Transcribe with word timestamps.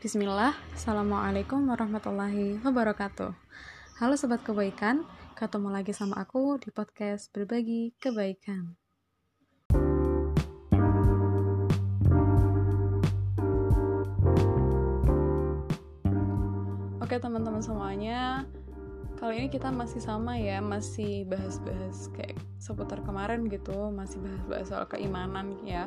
Bismillah, 0.00 0.56
Assalamualaikum 0.72 1.68
warahmatullahi 1.68 2.56
wabarakatuh. 2.64 3.36
Halo 4.00 4.16
Sobat 4.16 4.40
Kebaikan, 4.40 5.04
ketemu 5.36 5.68
lagi 5.68 5.92
sama 5.92 6.24
aku 6.24 6.56
di 6.56 6.72
podcast 6.72 7.28
Berbagi 7.36 7.92
Kebaikan. 8.00 8.80
Oke 17.04 17.20
teman-teman 17.20 17.60
semuanya, 17.60 18.48
kali 19.20 19.44
ini 19.44 19.48
kita 19.52 19.68
masih 19.68 20.00
sama 20.00 20.40
ya, 20.40 20.64
masih 20.64 21.28
bahas-bahas 21.28 22.08
kayak 22.16 22.40
seputar 22.56 23.04
kemarin 23.04 23.52
gitu, 23.52 23.92
masih 23.92 24.16
bahas-bahas 24.24 24.64
soal 24.64 24.88
keimanan 24.88 25.60
ya. 25.60 25.84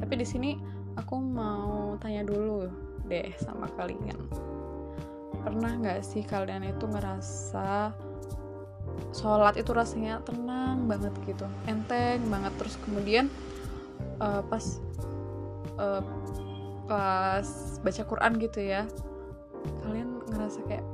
Tapi 0.00 0.16
di 0.16 0.24
sini 0.24 0.56
aku 0.96 1.20
mau 1.20 1.92
tanya 2.00 2.24
dulu 2.24 2.87
deh 3.08 3.32
sama 3.40 3.66
kalian. 3.74 4.16
Pernah 5.42 5.72
nggak 5.80 6.00
sih 6.04 6.22
kalian 6.22 6.68
itu 6.68 6.84
ngerasa 6.84 7.96
sholat 9.14 9.54
itu 9.56 9.70
rasanya 9.72 10.20
tenang 10.22 10.84
banget 10.84 11.14
gitu 11.24 11.48
enteng 11.64 12.20
banget? 12.28 12.52
Terus 12.60 12.74
kemudian 12.84 13.26
uh, 14.20 14.44
pas 14.44 14.64
uh, 15.80 16.02
pas 16.88 17.46
baca 17.84 18.02
Quran 18.04 18.32
gitu 18.40 18.60
ya 18.64 18.88
kalian 19.84 20.24
ngerasa 20.32 20.64
kayak 20.64 20.86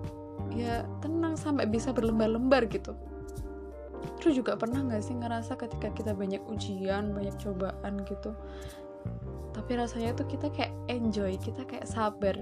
ya 0.55 0.87
tenang 1.03 1.35
sampai 1.35 1.67
bisa 1.67 1.91
berlembar-lembar 1.91 2.67
gitu. 2.71 2.95
Terus 4.21 4.41
juga 4.41 4.57
pernah 4.57 4.81
nggak 4.85 5.03
sih 5.05 5.17
ngerasa 5.17 5.59
ketika 5.59 5.91
kita 5.93 6.13
banyak 6.17 6.41
ujian 6.49 7.13
banyak 7.13 7.35
cobaan 7.41 8.05
gitu 8.09 8.33
tapi 9.55 9.79
rasanya 9.79 10.19
tuh 10.19 10.27
kita 10.27 10.51
kayak 10.51 10.75
enjoy 10.91 11.39
kita 11.39 11.63
kayak 11.63 11.87
sabar. 11.87 12.35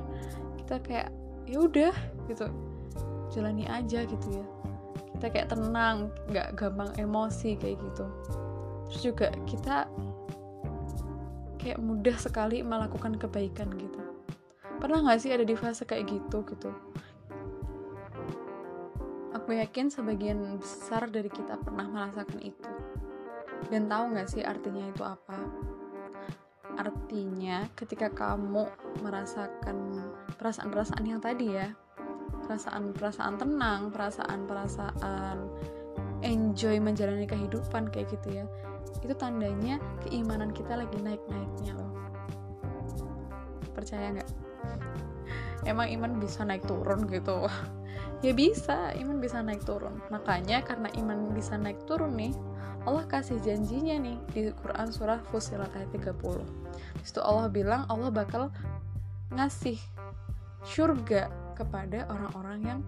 Kita 0.65 0.80
kayak 0.80 1.12
ya 1.45 1.61
udah 1.61 1.95
gitu. 2.27 2.48
Jalani 3.28 3.69
aja 3.69 4.09
gitu 4.09 4.28
ya. 4.33 4.47
Kita 5.14 5.28
kayak 5.28 5.53
tenang 5.53 6.09
nggak 6.33 6.56
gampang 6.56 6.91
emosi 6.97 7.61
kayak 7.61 7.77
gitu. 7.84 8.09
Terus 8.89 9.00
juga 9.05 9.28
kita 9.45 9.87
kayak 11.61 11.78
mudah 11.78 12.17
sekali 12.17 12.64
melakukan 12.64 13.20
kebaikan 13.20 13.69
gitu. 13.77 14.00
Pernah 14.81 15.05
nggak 15.05 15.20
sih 15.20 15.31
ada 15.31 15.44
di 15.44 15.55
fase 15.55 15.84
kayak 15.84 16.09
gitu 16.09 16.42
gitu? 16.48 16.72
Aku 19.37 19.53
yakin 19.53 19.92
sebagian 19.92 20.56
besar 20.56 21.12
dari 21.12 21.28
kita 21.28 21.61
pernah 21.61 21.84
merasakan 21.87 22.41
itu. 22.41 22.69
Dan 23.69 23.87
tahu 23.87 24.17
nggak 24.17 24.28
sih 24.33 24.42
artinya 24.42 24.91
itu 24.91 25.06
apa 25.06 25.39
artinya 26.78 27.69
ketika 27.77 28.09
kamu 28.09 28.69
merasakan 29.05 30.09
perasaan-perasaan 30.41 31.05
yang 31.05 31.20
tadi 31.20 31.53
ya 31.53 31.69
perasaan-perasaan 32.48 33.39
tenang 33.39 33.92
perasaan-perasaan 33.92 35.37
enjoy 36.23 36.78
menjalani 36.78 37.27
kehidupan 37.28 37.91
kayak 37.93 38.11
gitu 38.15 38.43
ya 38.43 38.45
itu 39.03 39.15
tandanya 39.19 39.83
keimanan 40.06 40.55
kita 40.55 40.78
lagi 40.78 40.95
naik-naiknya 41.00 41.73
loh. 41.75 41.93
Percaya 43.73 44.15
nggak? 44.15 44.31
Emang 45.67 45.89
iman 45.91 46.12
bisa 46.23 46.47
naik 46.47 46.67
turun 46.69 47.09
gitu? 47.11 47.48
Ya 48.23 48.31
bisa 48.31 48.95
iman 48.95 49.19
bisa 49.19 49.43
naik 49.43 49.67
turun. 49.67 49.98
Makanya 50.15 50.62
karena 50.62 50.87
iman 50.95 51.34
bisa 51.34 51.59
naik 51.59 51.83
turun 51.91 52.15
nih 52.15 52.31
Allah 52.83 53.06
kasih 53.06 53.39
janjinya 53.43 53.95
nih 53.98 54.19
di 54.34 54.41
Quran 54.59 54.91
surah 54.91 55.23
Fusilat 55.31 55.70
ayat 55.75 55.91
30 55.95 56.62
Di 56.73 57.05
situ 57.05 57.20
Allah 57.20 57.48
bilang 57.48 57.87
Allah 57.89 58.11
bakal 58.12 58.48
ngasih 59.33 59.81
surga 60.62 61.33
kepada 61.59 62.06
orang-orang 62.09 62.59
yang 62.62 62.81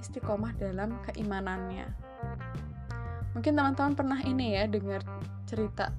istiqomah 0.00 0.54
dalam 0.56 0.96
keimanannya. 1.08 1.86
Mungkin 3.36 3.52
teman-teman 3.54 3.94
pernah 3.94 4.20
ini 4.24 4.58
ya 4.58 4.64
dengar 4.66 5.04
cerita 5.46 5.92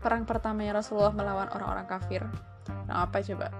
perang 0.00 0.24
pertamanya 0.24 0.80
Rasulullah 0.80 1.12
melawan 1.12 1.48
orang-orang 1.52 1.86
kafir. 1.86 2.22
Nah 2.88 3.04
apa 3.04 3.20
coba? 3.20 3.52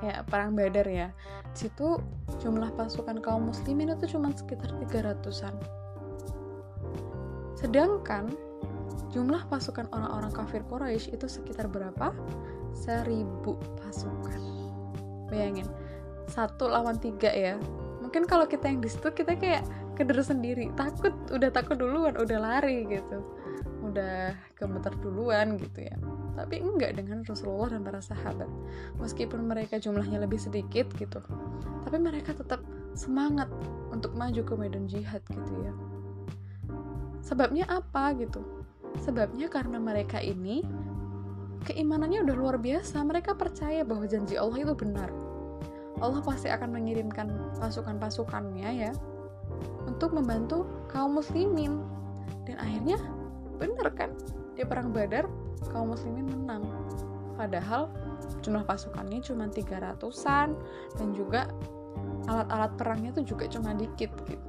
Ya 0.00 0.24
perang 0.24 0.56
Badar 0.56 0.86
ya. 0.88 1.12
Situ 1.52 2.00
jumlah 2.38 2.72
pasukan 2.78 3.18
kaum 3.18 3.50
muslimin 3.50 3.92
itu 3.92 4.14
cuma 4.14 4.30
sekitar 4.30 4.70
300-an 4.78 5.54
Sedangkan 7.58 8.30
jumlah 9.18 9.50
pasukan 9.50 9.90
orang-orang 9.90 10.30
kafir 10.30 10.62
Quraisy 10.70 11.10
itu 11.10 11.26
sekitar 11.26 11.66
berapa? 11.66 12.14
Seribu 12.70 13.58
pasukan. 13.82 14.38
Bayangin, 15.26 15.66
satu 16.30 16.70
lawan 16.70 17.02
tiga 17.02 17.34
ya. 17.34 17.58
Mungkin 17.98 18.30
kalau 18.30 18.46
kita 18.46 18.70
yang 18.70 18.78
di 18.78 18.86
situ 18.86 19.10
kita 19.10 19.34
kayak 19.34 19.66
keder 19.98 20.22
sendiri, 20.22 20.70
takut, 20.78 21.10
udah 21.34 21.50
takut 21.50 21.74
duluan, 21.74 22.14
udah 22.14 22.38
lari 22.38 22.86
gitu, 22.86 23.18
udah 23.82 24.38
gemeter 24.54 24.94
duluan 25.02 25.58
gitu 25.58 25.82
ya. 25.82 25.98
Tapi 26.38 26.62
enggak 26.62 26.94
dengan 26.94 27.26
Rasulullah 27.26 27.74
dan 27.74 27.82
para 27.82 27.98
sahabat. 27.98 28.46
Meskipun 29.02 29.50
mereka 29.50 29.82
jumlahnya 29.82 30.22
lebih 30.22 30.38
sedikit 30.38 30.86
gitu, 30.94 31.18
tapi 31.82 31.98
mereka 31.98 32.30
tetap 32.38 32.62
semangat 32.94 33.50
untuk 33.90 34.14
maju 34.14 34.46
ke 34.46 34.54
medan 34.54 34.86
jihad 34.86 35.22
gitu 35.26 35.54
ya 35.66 35.74
Sebabnya 37.28 37.68
apa 37.68 38.16
gitu? 38.16 38.40
Sebabnya 39.04 39.46
karena 39.52 39.76
mereka 39.76 40.18
ini 40.20 40.64
keimanannya 41.64 42.24
udah 42.24 42.36
luar 42.36 42.56
biasa. 42.56 43.02
Mereka 43.04 43.36
percaya 43.36 43.84
bahwa 43.84 44.08
janji 44.08 44.40
Allah 44.40 44.64
itu 44.64 44.74
benar. 44.74 45.10
Allah 45.98 46.22
pasti 46.22 46.46
akan 46.46 46.78
mengirimkan 46.78 47.26
pasukan-pasukannya 47.58 48.70
ya 48.88 48.92
untuk 49.84 50.14
membantu 50.14 50.64
kaum 50.88 51.18
muslimin. 51.18 51.82
Dan 52.46 52.56
akhirnya 52.62 52.98
benar 53.58 53.92
kan? 53.92 54.14
Di 54.54 54.62
perang 54.64 54.94
Badar 54.94 55.26
kaum 55.70 55.92
muslimin 55.92 56.26
menang. 56.30 56.64
Padahal 57.34 57.90
jumlah 58.42 58.66
pasukannya 58.66 59.22
cuma 59.22 59.46
300-an 59.50 60.54
dan 60.98 61.08
juga 61.14 61.50
alat-alat 62.28 62.72
perangnya 62.76 63.10
tuh 63.14 63.24
juga 63.24 63.48
cuma 63.48 63.72
dikit 63.74 64.10
gitu 64.28 64.48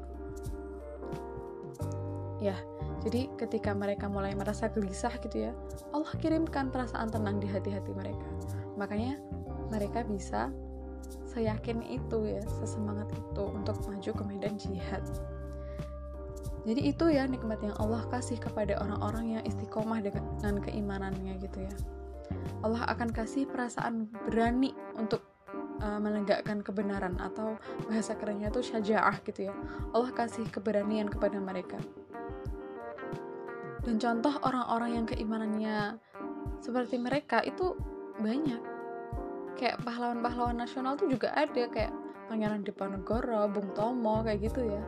ya 2.40 2.56
jadi 3.00 3.32
ketika 3.40 3.72
mereka 3.72 4.12
mulai 4.12 4.36
merasa 4.36 4.68
gelisah 4.68 5.14
gitu 5.24 5.48
ya 5.48 5.54
Allah 5.96 6.12
kirimkan 6.20 6.70
perasaan 6.70 7.10
tenang 7.10 7.40
di 7.40 7.48
hati-hati 7.48 7.92
mereka. 7.96 8.28
Makanya 8.76 9.18
mereka 9.72 10.04
bisa 10.06 10.52
seyakin 11.30 11.86
itu 11.86 12.26
ya 12.26 12.42
sesemangat 12.62 13.10
itu 13.14 13.44
untuk 13.46 13.78
maju 13.86 14.12
ke 14.12 14.24
medan 14.26 14.56
jihad. 14.60 15.04
Jadi 16.68 16.92
itu 16.92 17.06
ya 17.08 17.24
nikmat 17.26 17.64
yang 17.64 17.74
Allah 17.80 18.04
kasih 18.12 18.38
kepada 18.38 18.78
orang-orang 18.84 19.40
yang 19.40 19.44
istiqomah 19.48 20.04
dengan 20.04 20.60
keimanannya 20.60 21.40
gitu 21.40 21.66
ya. 21.66 21.74
Allah 22.62 22.86
akan 22.92 23.10
kasih 23.10 23.50
perasaan 23.50 24.12
berani 24.28 24.76
untuk 25.00 25.24
uh, 25.82 25.98
menegakkan 25.98 26.62
kebenaran 26.62 27.18
atau 27.18 27.58
bahasa 27.88 28.14
kerennya 28.14 28.54
tuh 28.54 28.62
syaja'ah 28.62 29.18
gitu 29.24 29.50
ya. 29.50 29.54
Allah 29.96 30.12
kasih 30.14 30.46
keberanian 30.52 31.10
kepada 31.10 31.40
mereka 31.42 31.80
dan 33.84 33.96
contoh 33.96 34.34
orang-orang 34.44 35.02
yang 35.02 35.06
keimanannya 35.08 35.78
seperti 36.60 37.00
mereka 37.00 37.40
itu 37.44 37.76
banyak. 38.20 38.60
Kayak 39.56 39.84
pahlawan-pahlawan 39.84 40.60
nasional 40.60 40.96
tuh 41.00 41.12
juga 41.12 41.32
ada 41.36 41.68
kayak 41.68 41.92
Pangeran 42.28 42.64
Diponegoro, 42.64 43.48
Bung 43.50 43.72
Tomo 43.76 44.24
kayak 44.24 44.52
gitu 44.52 44.68
ya. 44.68 44.84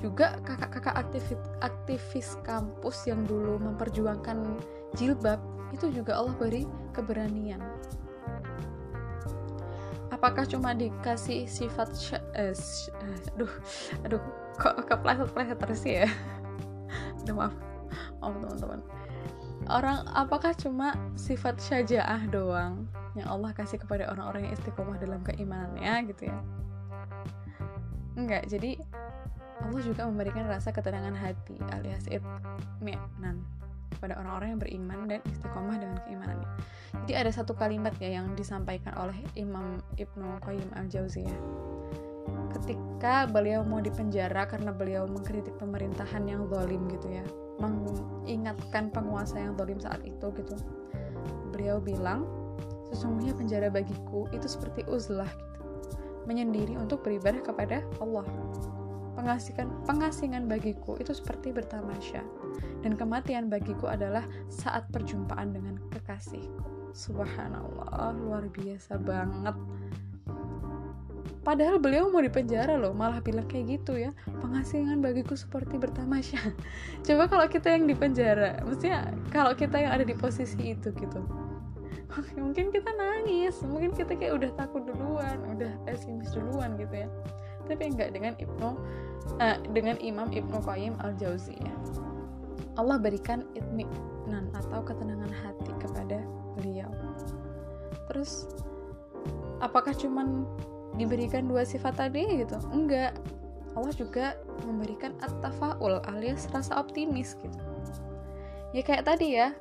Juga 0.00 0.40
kakak-kakak 0.42 0.96
aktivis, 0.98 1.40
aktivis 1.62 2.28
kampus 2.42 3.06
yang 3.06 3.22
dulu 3.28 3.60
memperjuangkan 3.60 4.58
jilbab 4.98 5.38
itu 5.72 5.88
juga 5.92 6.18
Allah 6.18 6.34
beri 6.36 6.66
keberanian. 6.92 7.62
Apakah 10.12 10.44
cuma 10.44 10.76
dikasih 10.76 11.48
sifat 11.48 11.88
eh, 12.36 12.52
eh, 12.52 13.32
aduh 13.32 13.52
aduh 14.04 14.20
kok 14.60 14.84
kepleset-pleset 14.84 15.56
terus 15.56 15.82
ya? 15.86 16.04
Aduh 17.24 17.38
maaf 17.38 17.71
oh 18.22 18.34
teman-teman 18.38 18.80
orang 19.70 20.06
apakah 20.14 20.54
cuma 20.56 20.94
sifat 21.14 21.58
syajaah 21.58 22.26
doang 22.30 22.86
yang 23.12 23.28
Allah 23.28 23.52
kasih 23.52 23.76
kepada 23.76 24.08
orang-orang 24.08 24.48
yang 24.48 24.54
istiqomah 24.56 24.96
dalam 24.96 25.20
keimanannya 25.22 26.08
gitu 26.14 26.32
ya 26.32 26.38
enggak 28.16 28.48
jadi 28.48 28.80
Allah 29.62 29.82
juga 29.84 30.02
memberikan 30.10 30.48
rasa 30.50 30.74
ketenangan 30.74 31.14
hati 31.14 31.54
alias 31.70 32.08
itminan 32.10 33.44
kepada 34.02 34.18
orang-orang 34.18 34.56
yang 34.56 34.60
beriman 34.60 34.98
dan 35.06 35.20
istiqomah 35.30 35.78
dengan 35.78 36.02
keimanannya. 36.02 36.48
Jadi 37.06 37.12
ada 37.14 37.30
satu 37.30 37.54
kalimat 37.54 37.94
ya 38.02 38.18
yang 38.18 38.34
disampaikan 38.34 38.98
oleh 38.98 39.14
Imam 39.38 39.78
Ibnu 39.94 40.42
Qayyim 40.42 40.74
al-Jauziyah. 40.74 41.38
Ketika 42.50 43.30
beliau 43.30 43.62
mau 43.62 43.78
dipenjara 43.78 44.50
karena 44.50 44.74
beliau 44.74 45.06
mengkritik 45.06 45.54
pemerintahan 45.62 46.26
yang 46.26 46.50
zalim 46.50 46.82
gitu 46.90 47.22
ya 47.22 47.24
mengingatkan 47.62 48.90
penguasa 48.90 49.38
yang 49.38 49.54
dolim 49.54 49.78
saat 49.78 50.02
itu 50.02 50.34
gitu. 50.34 50.56
Beliau 51.54 51.78
bilang 51.78 52.26
sesungguhnya 52.90 53.38
penjara 53.38 53.68
bagiku 53.70 54.26
itu 54.34 54.50
seperti 54.50 54.82
uzlah 54.90 55.30
gitu. 55.30 55.62
Menyendiri 56.26 56.74
untuk 56.74 57.06
beribadah 57.06 57.42
kepada 57.42 57.86
Allah. 58.02 58.26
Pengasihan 59.14 59.70
pengasingan 59.86 60.50
bagiku 60.50 60.98
itu 60.98 61.14
seperti 61.14 61.54
bertamasya. 61.54 62.24
Dan 62.82 62.98
kematian 62.98 63.46
bagiku 63.46 63.86
adalah 63.86 64.26
saat 64.50 64.90
perjumpaan 64.90 65.54
dengan 65.54 65.78
kekasihku. 65.94 66.90
Subhanallah 66.92 68.12
luar 68.18 68.52
biasa 68.52 69.00
banget 69.00 69.56
padahal 71.42 71.82
beliau 71.82 72.06
mau 72.08 72.22
dipenjara 72.22 72.78
loh 72.78 72.94
malah 72.94 73.18
bilang 73.18 73.46
kayak 73.50 73.78
gitu 73.80 73.98
ya. 73.98 74.10
Pengasingan 74.38 75.02
bagiku 75.02 75.34
seperti 75.34 75.78
bertamasya 75.78 76.40
coba 77.06 77.26
kalau 77.26 77.46
kita 77.50 77.74
yang 77.74 77.84
dipenjara 77.90 78.62
maksudnya 78.62 79.10
kalau 79.34 79.52
kita 79.54 79.78
yang 79.82 79.92
ada 79.94 80.06
di 80.06 80.14
posisi 80.14 80.74
itu 80.74 80.94
gitu. 80.94 81.20
Mungkin 82.36 82.70
kita 82.70 82.90
nangis 82.94 83.58
mungkin 83.64 83.92
kita 83.96 84.14
kayak 84.14 84.38
udah 84.38 84.50
takut 84.54 84.84
duluan 84.84 85.38
udah 85.58 85.72
pesimis 85.84 86.30
duluan 86.32 86.78
gitu 86.78 87.06
ya. 87.06 87.08
Tapi 87.66 87.94
enggak 87.94 88.14
dengan 88.14 88.34
Ibnu 88.36 88.68
uh, 89.38 89.58
dengan 89.70 89.96
Imam 90.02 90.28
Ibnu 90.30 90.58
Qayyim 90.62 90.98
al 91.00 91.14
Jauziyah 91.16 91.78
Allah 92.76 92.96
berikan 92.96 93.44
itminan 93.52 94.48
atau 94.56 94.80
ketenangan 94.80 95.28
hati 95.28 95.72
kepada 95.76 96.24
beliau. 96.56 96.88
Terus 98.08 98.48
apakah 99.60 99.92
cuman 99.92 100.48
diberikan 100.96 101.48
dua 101.48 101.64
sifat 101.64 101.96
tadi 101.98 102.44
gitu. 102.44 102.56
Enggak. 102.72 103.16
Allah 103.72 103.94
juga 103.96 104.36
memberikan 104.68 105.16
at-tafaul 105.24 106.04
alias 106.04 106.44
rasa 106.52 106.76
optimis 106.76 107.32
gitu. 107.40 107.56
Ya 108.76 108.84
kayak 108.84 109.08
tadi 109.08 109.36
ya 109.36 109.56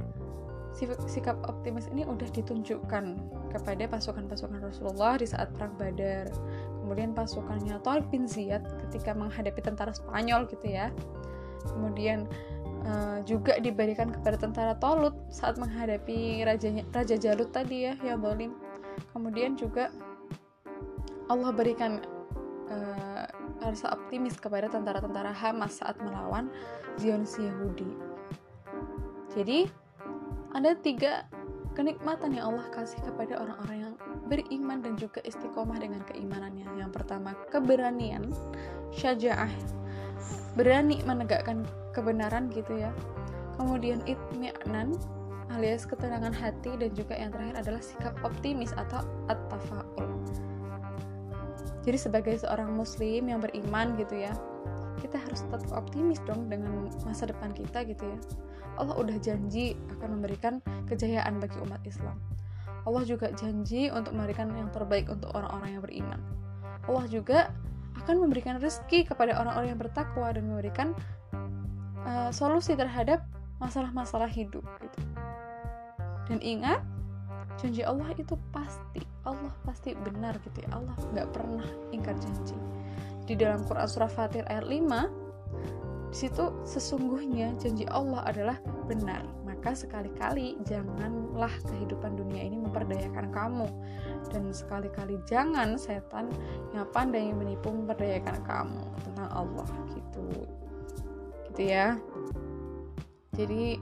sikap 1.07 1.35
optimis 1.51 1.91
ini 1.91 2.07
udah 2.07 2.27
ditunjukkan 2.31 3.03
kepada 3.51 3.83
pasukan-pasukan 3.91 4.63
Rasulullah 4.63 5.19
di 5.19 5.27
saat 5.27 5.51
perang 5.55 5.75
Badar. 5.75 6.31
Kemudian 6.81 7.11
pasukannya 7.15 7.79
Tariq 7.83 8.07
bin 8.09 8.25
Ziyad 8.27 8.63
ketika 8.87 9.11
menghadapi 9.15 9.59
tentara 9.63 9.91
Spanyol 9.91 10.47
gitu 10.47 10.67
ya. 10.67 10.89
Kemudian 11.67 12.25
uh, 12.87 13.19
juga 13.27 13.59
diberikan 13.59 14.09
kepada 14.09 14.39
tentara 14.39 14.73
Tolut 14.79 15.13
saat 15.29 15.59
menghadapi 15.59 16.41
rajanya, 16.47 16.83
Raja 16.91 17.15
Jalut 17.19 17.51
tadi 17.53 17.91
ya 17.91 17.93
yang 18.01 18.23
zalim 18.23 18.51
kemudian 19.15 19.55
juga 19.55 19.87
Allah 21.31 21.55
berikan 21.55 22.03
uh, 22.67 23.23
rasa 23.63 23.95
optimis 23.95 24.35
kepada 24.35 24.67
tentara-tentara 24.67 25.31
Hamas 25.31 25.79
saat 25.79 25.95
melawan 26.03 26.51
Zionis 26.99 27.39
Yahudi 27.39 28.11
jadi 29.31 29.71
ada 30.51 30.75
tiga 30.75 31.23
kenikmatan 31.71 32.35
yang 32.35 32.51
Allah 32.51 32.67
kasih 32.75 32.99
kepada 32.99 33.39
orang-orang 33.39 33.77
yang 33.87 33.93
beriman 34.27 34.83
dan 34.83 34.99
juga 34.99 35.23
istiqomah 35.23 35.79
dengan 35.79 36.03
keimanannya. 36.03 36.67
Yang 36.75 36.91
pertama, 36.99 37.31
keberanian, 37.47 38.27
syaja'ah, 38.91 39.51
berani 40.59 40.99
menegakkan 41.07 41.63
kebenaran 41.95 42.51
gitu 42.51 42.75
ya. 42.75 42.91
Kemudian 43.55 44.03
itmi'nan 44.03 44.99
alias 45.51 45.87
ketenangan 45.87 46.35
hati 46.35 46.75
dan 46.79 46.91
juga 46.95 47.15
yang 47.15 47.31
terakhir 47.31 47.55
adalah 47.59 47.81
sikap 47.83 48.15
optimis 48.23 48.75
atau 48.75 49.03
at-tafaul. 49.31 50.07
Jadi 51.81 51.97
sebagai 51.97 52.35
seorang 52.37 52.69
muslim 52.73 53.29
yang 53.29 53.41
beriman 53.41 53.97
gitu 53.97 54.21
ya, 54.21 54.33
kita 55.01 55.17
harus 55.17 55.41
tetap 55.45 55.65
optimis 55.73 56.21
dong 56.29 56.45
dengan 56.45 56.89
masa 57.01 57.25
depan 57.25 57.49
kita 57.57 57.81
gitu 57.89 58.05
ya 58.05 58.19
Allah 58.79 58.95
udah 58.95 59.17
janji 59.19 59.75
akan 59.99 60.19
memberikan 60.19 60.63
kejayaan 60.87 61.41
bagi 61.41 61.57
umat 61.59 61.81
Islam. 61.83 62.15
Allah 62.87 63.03
juga 63.05 63.29
janji 63.35 63.91
untuk 63.91 64.15
memberikan 64.15 64.49
yang 64.57 64.71
terbaik 64.71 65.05
untuk 65.11 65.29
orang-orang 65.35 65.77
yang 65.77 65.83
beriman. 65.83 66.19
Allah 66.89 67.05
juga 67.05 67.39
akan 68.01 68.25
memberikan 68.25 68.57
rezeki 68.57 69.05
kepada 69.05 69.37
orang-orang 69.37 69.75
yang 69.75 69.81
bertakwa 69.81 70.33
dan 70.33 70.49
memberikan 70.49 70.97
uh, 72.07 72.33
solusi 72.33 72.73
terhadap 72.73 73.21
masalah-masalah 73.61 74.31
hidup 74.31 74.65
gitu. 74.81 74.99
Dan 76.25 76.41
ingat, 76.41 76.81
janji 77.61 77.85
Allah 77.85 78.09
itu 78.17 78.33
pasti, 78.49 79.05
Allah 79.21 79.53
pasti 79.61 79.93
benar 79.93 80.41
gitu 80.41 80.65
ya. 80.65 80.81
Allah 80.81 80.97
nggak 80.97 81.29
pernah 81.29 81.67
ingkar 81.93 82.17
janji. 82.17 82.57
Di 83.29 83.37
dalam 83.37 83.61
Quran 83.69 83.85
surah 83.85 84.09
Fatir 84.09 84.43
ayat 84.49 84.65
5 84.65 86.11
di 86.11 86.27
situ 86.27 86.51
sesungguhnya 86.67 87.55
janji 87.55 87.87
Allah 87.87 88.27
adalah 88.27 88.57
benar. 88.89 89.23
Maka 89.47 89.77
sekali-kali 89.77 90.59
janganlah 90.67 91.53
kehidupan 91.69 92.19
dunia 92.19 92.49
ini 92.49 92.59
memperdayakan 92.59 93.31
kamu. 93.31 93.69
Dan 94.33 94.51
sekali-kali 94.51 95.21
jangan 95.23 95.79
setan 95.79 96.27
yang 96.75 96.83
pandai 96.91 97.31
menipu 97.31 97.71
memperdayakan 97.71 98.43
kamu 98.43 98.83
tentang 99.07 99.29
Allah 99.31 99.69
gitu. 99.95 100.27
Gitu 101.47 101.61
ya. 101.63 101.95
Jadi 103.31 103.79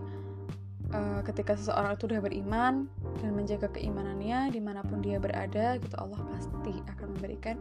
uh, 0.93 1.21
ketika 1.25 1.57
seseorang 1.57 1.97
itu 1.97 2.05
sudah 2.05 2.21
beriman 2.21 2.73
dan 3.17 3.33
menjaga 3.33 3.67
keimanannya 3.73 4.53
di 4.53 4.61
mana 4.61 4.85
pun 4.85 5.01
dia 5.01 5.17
berada 5.17 5.75
gitu 5.81 5.95
Allah 5.97 6.21
pasti 6.31 6.77
akan 6.95 7.07
memberikan 7.17 7.57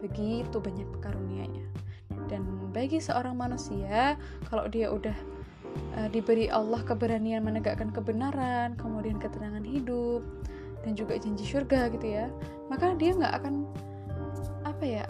begitu 0.00 0.56
banyak 0.58 0.88
karunia-Nya. 1.02 1.66
Dan 2.30 2.46
bagi 2.70 3.02
seorang 3.02 3.36
manusia 3.36 4.16
kalau 4.48 4.70
dia 4.70 4.88
udah 4.88 5.14
uh, 5.98 6.08
diberi 6.08 6.48
Allah 6.48 6.80
keberanian 6.82 7.44
menegakkan 7.44 7.92
kebenaran 7.92 8.78
kemudian 8.80 9.20
ketenangan 9.20 9.64
hidup 9.64 10.24
dan 10.82 10.98
juga 10.98 11.14
janji 11.20 11.46
surga 11.46 11.94
gitu 11.94 12.06
ya 12.10 12.26
maka 12.66 12.96
dia 12.98 13.14
nggak 13.14 13.34
akan 13.38 13.54
apa 14.66 14.84
ya 14.84 15.04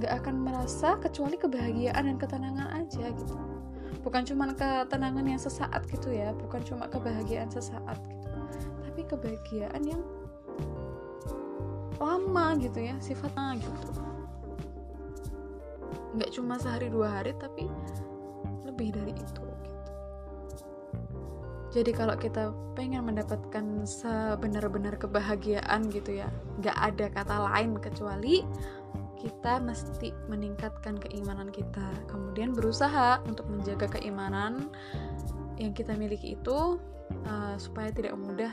nggak 0.00 0.12
akan 0.24 0.34
merasa 0.40 0.96
kecuali 0.96 1.36
kebahagiaan 1.36 2.08
dan 2.08 2.16
ketenangan 2.16 2.68
aja 2.80 3.12
gitu. 3.12 3.36
Bukan 4.02 4.26
cuma 4.26 4.50
ketenangan 4.50 5.22
yang 5.22 5.38
sesaat 5.38 5.86
gitu 5.86 6.10
ya 6.10 6.34
bukan 6.34 6.58
cuma 6.66 6.90
kebahagiaan 6.90 7.46
sesaat 7.52 8.00
gitu 8.02 8.21
tapi 8.92 9.08
kebahagiaan 9.08 9.88
yang 9.88 10.04
lama 11.96 12.60
gitu 12.60 12.76
ya 12.76 12.92
sifatnya 13.00 13.56
gitu 13.56 13.88
nggak 16.12 16.28
cuma 16.36 16.60
sehari 16.60 16.92
dua 16.92 17.08
hari 17.08 17.32
tapi 17.40 17.72
lebih 18.68 18.92
dari 18.92 19.16
itu 19.16 19.44
gitu. 19.64 19.92
jadi 21.72 21.90
kalau 21.96 22.20
kita 22.20 22.52
pengen 22.76 23.08
mendapatkan 23.08 23.64
sebenar-benar 23.88 25.00
kebahagiaan 25.00 25.88
gitu 25.88 26.20
ya 26.20 26.28
nggak 26.60 26.76
ada 26.76 27.08
kata 27.16 27.36
lain 27.48 27.80
kecuali 27.80 28.44
kita 29.16 29.56
mesti 29.56 30.12
meningkatkan 30.28 31.00
keimanan 31.00 31.48
kita 31.48 31.88
kemudian 32.12 32.52
berusaha 32.52 33.24
untuk 33.24 33.48
menjaga 33.48 33.88
keimanan 33.96 34.68
yang 35.56 35.72
kita 35.72 35.96
miliki 35.96 36.36
itu 36.36 36.76
uh, 37.24 37.56
supaya 37.56 37.88
tidak 37.88 38.20
mudah 38.20 38.52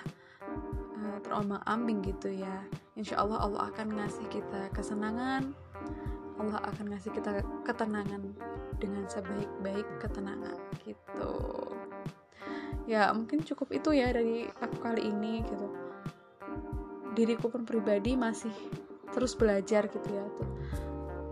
terombang 1.22 1.64
ambing 1.68 2.04
gitu 2.04 2.32
ya. 2.32 2.64
Insya 2.96 3.22
Allah 3.22 3.40
Allah 3.44 3.72
akan 3.72 3.96
ngasih 3.96 4.28
kita 4.32 4.72
kesenangan. 4.76 5.56
Allah 6.40 6.60
akan 6.64 6.96
ngasih 6.96 7.12
kita 7.12 7.44
ketenangan 7.68 8.24
dengan 8.80 9.04
sebaik-baik 9.12 9.88
ketenangan 10.00 10.56
gitu. 10.88 11.36
Ya 12.88 13.12
mungkin 13.12 13.44
cukup 13.44 13.70
itu 13.76 13.94
ya 13.94 14.10
dari 14.10 14.48
aku 14.48 14.78
kali 14.80 15.04
ini 15.04 15.44
gitu. 15.46 15.68
Diriku 17.14 17.52
pun 17.52 17.68
pribadi 17.68 18.16
masih 18.16 18.56
terus 19.12 19.36
belajar 19.36 19.92
gitu 19.92 20.10
ya 20.10 20.26
tuh. 20.40 20.50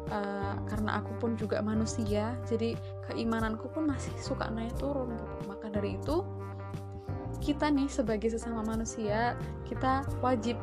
Uh, 0.07 0.55
karena 0.71 1.03
aku 1.03 1.11
pun 1.19 1.35
juga 1.35 1.59
manusia 1.59 2.31
jadi 2.47 2.79
keimananku 3.11 3.67
pun 3.75 3.91
masih 3.91 4.15
suka 4.19 4.47
naik 4.51 4.75
turun 4.75 5.15
gitu. 5.15 5.35
Maka 5.47 5.71
dari 5.71 5.95
itu 5.95 6.23
kita 7.39 7.69
nih 7.69 7.89
sebagai 7.89 8.33
sesama 8.33 8.65
manusia 8.65 9.37
kita 9.67 10.05
wajib 10.19 10.57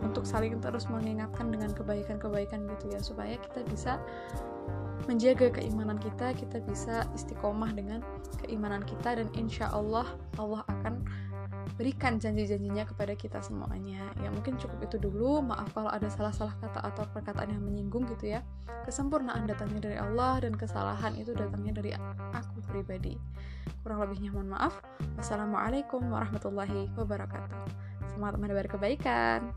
untuk 0.00 0.24
saling 0.24 0.56
terus 0.64 0.88
mengingatkan 0.88 1.52
dengan 1.52 1.70
kebaikan-kebaikan 1.76 2.64
gitu 2.76 2.84
ya 2.92 3.00
supaya 3.04 3.36
kita 3.36 3.60
bisa 3.68 3.92
menjaga 5.08 5.52
keimanan 5.52 5.96
kita 6.00 6.32
kita 6.36 6.60
bisa 6.64 7.04
istiqomah 7.16 7.72
dengan 7.72 8.00
keimanan 8.44 8.84
kita 8.84 9.20
dan 9.20 9.28
insya 9.36 9.68
Allah 9.72 10.06
Allah 10.36 10.64
akan 10.68 11.04
berikan 11.80 12.20
janji-janjinya 12.20 12.84
kepada 12.84 13.16
kita 13.16 13.40
semuanya. 13.40 14.12
Ya 14.20 14.28
mungkin 14.28 14.60
cukup 14.60 14.84
itu 14.84 15.00
dulu. 15.00 15.40
Maaf 15.40 15.72
kalau 15.72 15.88
ada 15.88 16.12
salah-salah 16.12 16.52
kata 16.60 16.84
atau 16.84 17.08
perkataan 17.08 17.56
yang 17.56 17.64
menyinggung 17.64 18.04
gitu 18.12 18.36
ya. 18.36 18.44
Kesempurnaan 18.84 19.48
datangnya 19.48 19.88
dari 19.88 19.96
Allah 19.96 20.44
dan 20.44 20.52
kesalahan 20.52 21.16
itu 21.16 21.32
datangnya 21.32 21.80
dari 21.80 21.96
aku 22.36 22.60
pribadi. 22.68 23.16
Kurang 23.80 24.04
lebihnya 24.04 24.28
mohon 24.28 24.52
maaf. 24.52 24.76
Wassalamualaikum 25.16 26.04
warahmatullahi 26.04 26.92
wabarakatuh. 27.00 27.64
Semangat 28.12 28.36
menebar 28.36 28.68
kebaikan 28.68 29.56